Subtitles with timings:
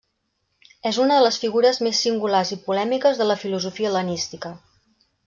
[0.91, 4.53] És una de les figures més singulars i polèmiques de la filosofia hel·lenística.